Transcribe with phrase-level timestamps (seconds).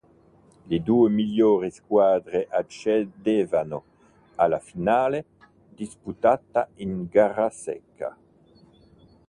[0.67, 3.83] Le due migliori squadre accedevano
[4.33, 5.25] alla finale,
[5.75, 8.17] disputata in gara secca.